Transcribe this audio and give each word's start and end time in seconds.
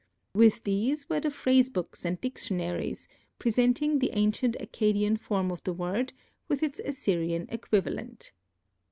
With 0.33 0.63
these 0.63 1.07
were 1.09 1.19
the 1.19 1.29
phrase 1.29 1.69
books 1.69 2.05
and 2.05 2.19
dictionaries 2.19 3.07
presenting 3.37 3.99
the 3.99 4.09
ancient 4.13 4.55
Accadian 4.59 5.15
form 5.19 5.51
of 5.51 5.63
the 5.63 5.73
word 5.73 6.13
with 6.47 6.63
its 6.63 6.79
Assyrian 6.79 7.45
equivalent. 7.51 8.31